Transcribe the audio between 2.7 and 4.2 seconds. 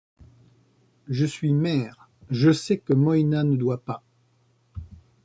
que Moïna ne doit pas...